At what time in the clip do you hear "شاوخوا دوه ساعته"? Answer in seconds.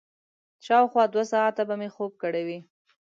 0.65-1.61